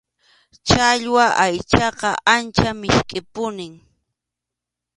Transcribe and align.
Challwa 0.67 1.25
aychaqa 1.45 2.09
ancha 2.35 2.69
miskʼipunim. 2.81 3.73